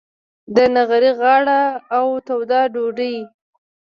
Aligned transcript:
د 0.55 0.57
نغري 0.75 1.11
غاړه 1.19 1.61
او 1.97 2.05
توده 2.27 2.61
ډوډۍ. 2.73 3.15